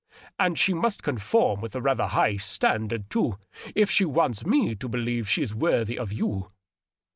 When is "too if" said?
3.11-3.91